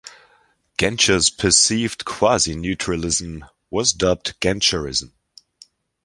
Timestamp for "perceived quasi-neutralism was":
1.29-3.93